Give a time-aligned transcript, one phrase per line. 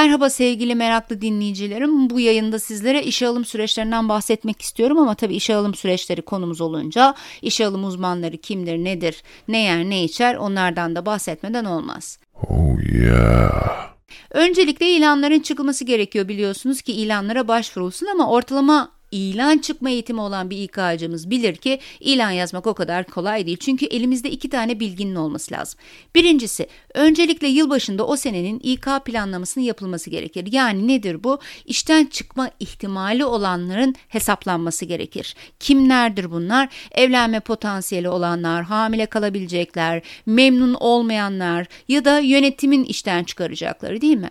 [0.00, 2.10] Merhaba sevgili meraklı dinleyicilerim.
[2.10, 7.14] Bu yayında sizlere işe alım süreçlerinden bahsetmek istiyorum ama tabii işe alım süreçleri konumuz olunca
[7.42, 12.18] işe alım uzmanları kimdir, nedir, ne yer, ne içer onlardan da bahsetmeden olmaz.
[12.48, 13.90] Oh yeah.
[14.30, 20.56] Öncelikle ilanların çıkılması gerekiyor biliyorsunuz ki ilanlara başvurulsun ama ortalama ilan çıkma eğitimi olan bir
[20.58, 23.56] İK'cımız bilir ki ilan yazmak o kadar kolay değil.
[23.60, 25.80] Çünkü elimizde iki tane bilginin olması lazım.
[26.14, 30.48] Birincisi öncelikle yılbaşında o senenin İK planlamasının yapılması gerekir.
[30.52, 31.38] Yani nedir bu?
[31.66, 35.34] İşten çıkma ihtimali olanların hesaplanması gerekir.
[35.60, 36.68] Kimlerdir bunlar?
[36.92, 44.30] Evlenme potansiyeli olanlar, hamile kalabilecekler, memnun olmayanlar ya da yönetimin işten çıkaracakları değil mi?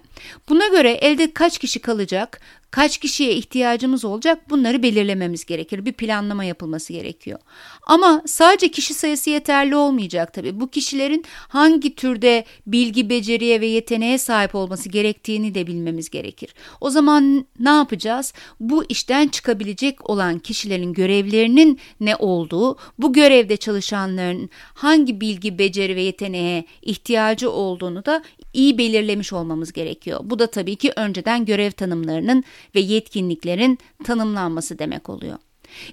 [0.50, 2.42] Buna göre elde kaç kişi kalacak?
[2.72, 5.86] Kaç kişiye ihtiyacımız olacak bunları belirlememiz gerekir.
[5.86, 7.40] Bir planlama yapılması gerekiyor.
[7.88, 10.60] Ama sadece kişi sayısı yeterli olmayacak tabii.
[10.60, 16.54] Bu kişilerin hangi türde bilgi, beceriye ve yeteneğe sahip olması gerektiğini de bilmemiz gerekir.
[16.82, 18.34] O zaman ne yapacağız?
[18.60, 26.02] Bu işten çıkabilecek olan kişilerin görevlerinin ne olduğu, bu görevde çalışanların hangi bilgi, beceri ve
[26.02, 30.20] yeteneğe ihtiyacı olduğunu da iyi belirlemiş olmamız gerekiyor.
[30.24, 32.44] Bu da tabii ki önceden görev tanımlarının
[32.76, 35.38] ve yetkinliklerin tanımlanması demek oluyor.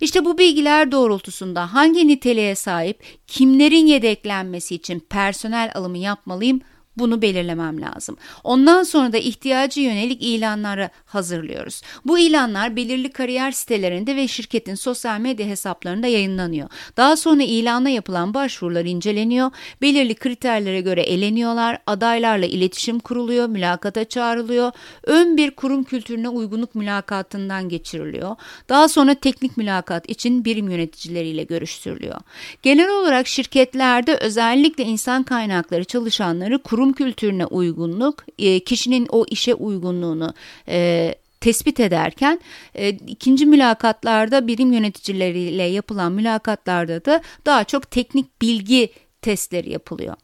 [0.01, 6.61] İşte bu bilgiler doğrultusunda hangi niteliğe sahip, kimlerin yedeklenmesi için personel alımı yapmalıyım
[6.97, 8.17] bunu belirlemem lazım.
[8.45, 11.83] Ondan sonra da ihtiyacı yönelik ilanları hazırlıyoruz.
[12.05, 16.69] Bu ilanlar belirli kariyer sitelerinde ve şirketin sosyal medya hesaplarında yayınlanıyor.
[16.97, 19.51] Daha sonra ilana yapılan başvurular inceleniyor,
[19.83, 24.73] belirli kriterlere göre eleniyorlar, adaylarla iletişim kuruluyor, mülakata çağrılıyor,
[25.03, 28.37] ön bir kurum kültürüne uygunluk mülakatından geçiriliyor.
[28.69, 32.21] Daha sonra teknik mülakat için birim yöneticileriyle görüştürülüyor.
[32.63, 39.55] Genel olarak şirketlerde özellikle insan kaynakları çalışanları kurum kurum kültürüne uygunluk, e, kişinin o işe
[39.55, 40.35] uygunluğunu
[40.69, 42.41] e, tespit ederken
[42.75, 48.91] e, ikinci mülakatlarda birim yöneticileriyle yapılan mülakatlarda da daha çok teknik bilgi
[49.23, 50.15] testleri yapılıyor.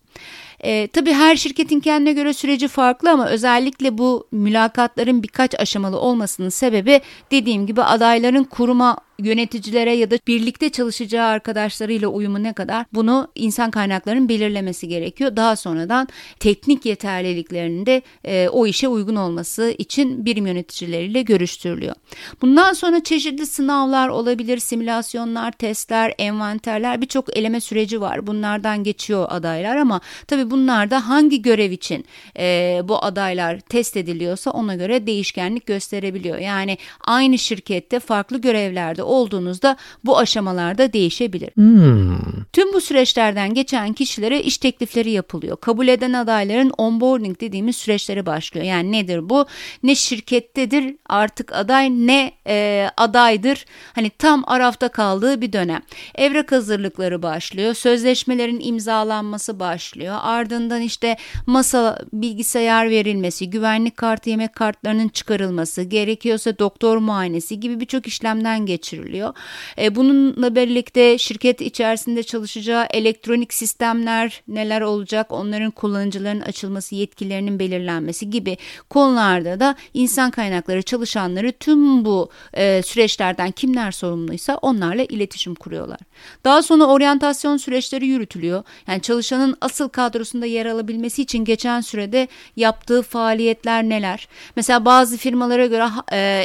[0.64, 6.48] E, tabii her şirketin kendine göre süreci farklı ama özellikle bu mülakatların birkaç aşamalı olmasının
[6.48, 7.00] sebebi
[7.30, 13.70] dediğim gibi adayların kuruma yöneticilere ya da birlikte çalışacağı arkadaşlarıyla uyumu ne kadar bunu insan
[13.70, 15.36] kaynaklarının belirlemesi gerekiyor.
[15.36, 16.08] Daha sonradan
[16.40, 21.94] teknik yeterliliklerinin de e, o işe uygun olması için birim yöneticileriyle görüştürülüyor.
[22.42, 28.26] Bundan sonra çeşitli sınavlar olabilir, simülasyonlar, testler, envanterler birçok eleme süreci var.
[28.26, 32.04] Bunlardan geçiyor adaylar ama tabii bunlarda hangi görev için
[32.38, 36.38] e, bu adaylar test ediliyorsa ona göre değişkenlik gösterebiliyor.
[36.38, 41.50] Yani aynı şirkette farklı görevlerde olduğunuzda bu aşamalarda değişebilir.
[41.54, 42.16] Hmm.
[42.52, 45.56] Tüm bu süreçlerden geçen kişilere iş teklifleri yapılıyor.
[45.56, 48.66] Kabul eden adayların onboarding dediğimiz süreçleri başlıyor.
[48.66, 49.46] Yani nedir bu?
[49.82, 53.64] Ne şirkettedir artık aday ne e, adaydır.
[53.94, 55.82] Hani tam arafta kaldığı bir dönem.
[56.14, 57.74] Evrak hazırlıkları başlıyor.
[57.74, 59.91] Sözleşmelerin imzalanması başlıyor.
[60.00, 61.16] Ardından işte
[61.46, 69.34] masa bilgisayar verilmesi, güvenlik kartı yemek kartlarının çıkarılması, gerekiyorsa doktor muayenesi gibi birçok işlemden geçiriliyor.
[69.78, 78.30] E, bununla birlikte şirket içerisinde çalışacağı elektronik sistemler neler olacak, onların kullanıcıların açılması, yetkilerinin belirlenmesi
[78.30, 78.56] gibi
[78.90, 85.98] konularda da insan kaynakları çalışanları tüm bu e, süreçlerden kimler sorumluysa onlarla iletişim kuruyorlar.
[86.44, 88.64] Daha sonra oryantasyon süreçleri yürütülüyor.
[88.86, 94.28] Yani çalışanın asıl kadrosunda yer alabilmesi için geçen sürede yaptığı faaliyetler neler?
[94.56, 95.88] Mesela bazı firmalara göre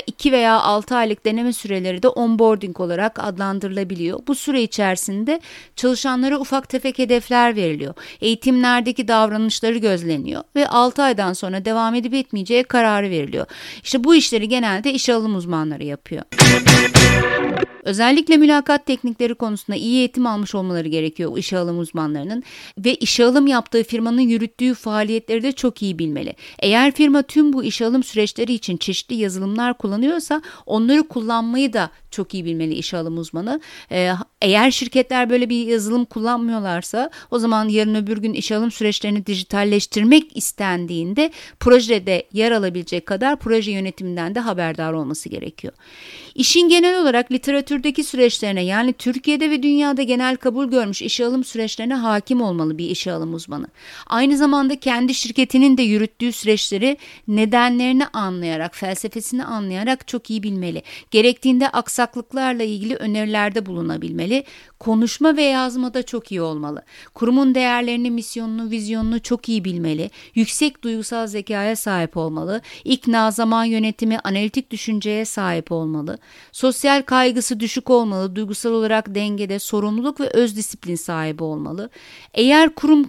[0.08, 4.20] 2 e, veya 6 aylık deneme süreleri de onboarding olarak adlandırılabiliyor.
[4.28, 5.42] Bu süre içerisinde
[5.76, 7.94] çalışanlara ufak tefek hedefler veriliyor.
[8.22, 13.46] Eğitimlerdeki davranışları gözleniyor ve 6 aydan sonra devam edip etmeyeceği kararı veriliyor.
[13.84, 16.24] İşte bu işleri genelde iş alım uzmanları yapıyor.
[17.84, 22.44] Özellikle mülakat teknikleri konusunda iyi eğitim almış olmaları gerekiyor işe alım uzmanlarının
[22.78, 26.36] ve işe alım yaptığı firmanın yürüttüğü faaliyetleri de çok iyi bilmeli.
[26.59, 32.34] Eğer firma tüm bu işe alım süreçleri için çeşitli yazılımlar kullanıyorsa onları kullanmayı da çok
[32.34, 33.62] iyi bilmeli işe alım uzmanı.
[33.92, 34.12] Ee,
[34.42, 40.38] eğer şirketler böyle bir yazılım kullanmıyorlarsa o zaman yarın öbür gün işe alım süreçlerini dijitalleştirmek
[40.38, 45.74] istendiğinde projede yer alabilecek kadar proje yönetiminden de haberdar olması gerekiyor.
[46.36, 51.96] İşin genel olarak literatürdeki süreçlerine yani Türkiye'de ve dünyada genel kabul görmüş işe alım süreçlerine
[51.96, 53.67] hakim olmalı bir işe alım uzmanı.
[54.08, 56.97] Aynı zamanda kendi şirketinin de yürüttüğü süreçleri
[57.28, 60.84] nedenlerini anlayarak, felsefesini anlayarak çok iyi bilmeli.
[61.11, 64.44] Gerektiğinde aksak ortaklıklarla ilgili önerilerde bulunabilmeli.
[64.79, 66.82] Konuşma ve yazmada çok iyi olmalı.
[67.14, 70.09] Kurumun değerlerini, misyonunu, vizyonunu çok iyi bilmeli.
[70.35, 72.61] Yüksek duygusal zekaya sahip olmalı.
[72.84, 76.17] İkna, zaman yönetimi, analitik düşünceye sahip olmalı.
[76.52, 77.02] Sosyal
[77.37, 78.35] kaygısı düşük olmalı.
[78.35, 81.89] Duygusal olarak dengede, sorumluluk ve öz disiplin sahibi olmalı.
[82.34, 83.03] Eğer kurum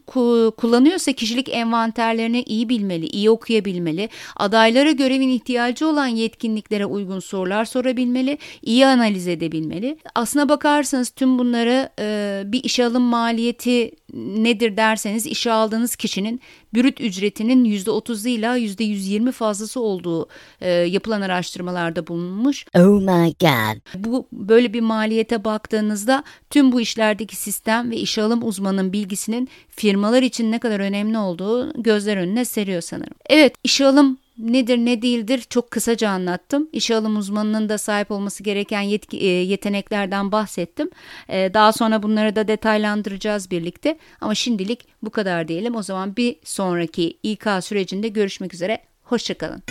[0.51, 4.09] kullanıyorsa kişilik envanterlerini iyi bilmeli, iyi okuyabilmeli.
[4.37, 9.99] Adaylara görevin ihtiyacı olan yetkinliklere uygun sorular sorabilmeli, iyi analiz edebilmeli.
[10.15, 11.89] Aslına bakarsanız tüm bunları
[12.53, 16.41] bir işe alım maliyeti nedir derseniz işe aldığınız kişinin
[16.75, 20.29] bürüt ücretinin %30 ile %120 fazlası olduğu
[20.61, 22.67] e, yapılan araştırmalarda bulunmuş.
[22.75, 24.05] Oh my god.
[24.05, 30.23] Bu böyle bir maliyete baktığınızda tüm bu işlerdeki sistem ve işe alım uzmanının bilgisinin firmalar
[30.23, 33.15] için ne kadar önemli olduğu gözler önüne seriyor sanırım.
[33.27, 36.69] Evet işe alım nedir ne değildir çok kısaca anlattım.
[36.73, 40.91] İşe alım uzmanının da sahip olması gereken yetki, e, yeteneklerden bahsettim.
[41.29, 43.99] E, daha sonra bunları da detaylandıracağız birlikte.
[44.21, 45.77] Ama şimdilik bu kadar diyelim.
[45.77, 48.79] O zaman bir sonraki İK sürecinde görüşmek üzere.
[49.03, 49.63] Hoşçakalın.